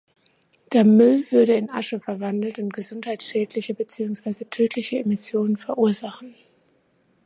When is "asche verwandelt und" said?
1.69-2.73